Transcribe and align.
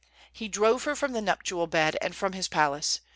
He 0.33 0.47
drove 0.47 0.85
her 0.85 0.95
from 0.95 1.11
the 1.11 1.21
nuptial 1.21 1.67
bed, 1.67 1.95
and 2.01 2.15
from 2.15 2.33
his 2.33 2.47
palace. 2.47 3.01